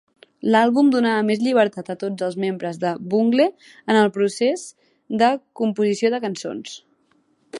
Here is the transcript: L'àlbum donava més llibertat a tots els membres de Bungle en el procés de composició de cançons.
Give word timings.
L'àlbum 0.53 0.87
donava 0.93 1.25
més 1.27 1.41
llibertat 1.47 1.91
a 1.93 1.95
tots 2.03 2.25
els 2.27 2.37
membres 2.45 2.79
de 2.85 2.95
Bungle 3.11 3.47
en 3.95 3.99
el 4.01 4.11
procés 4.17 4.65
de 5.23 5.31
composició 5.63 6.11
de 6.15 6.25
cançons. 6.27 6.75